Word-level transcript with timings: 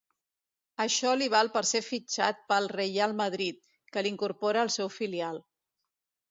Això 0.85 1.11
li 1.17 1.27
val 1.33 1.51
ser 1.71 1.81
fitxat 1.87 2.41
pel 2.53 2.69
Reial 2.77 3.13
Madrid, 3.19 3.61
que 3.93 4.05
l'incorpora 4.09 4.65
al 4.65 4.73
seu 4.79 4.91
filial. 4.97 5.39